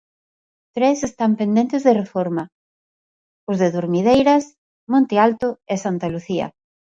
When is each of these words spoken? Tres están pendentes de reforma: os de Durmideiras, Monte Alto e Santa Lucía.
Tres 0.75 0.97
están 1.09 1.31
pendentes 1.41 1.81
de 1.87 1.93
reforma: 2.01 2.43
os 3.51 3.57
de 3.61 3.69
Durmideiras, 3.75 4.43
Monte 4.93 5.15
Alto 5.25 5.47
e 5.73 5.75
Santa 5.85 6.07
Lucía. 6.13 6.47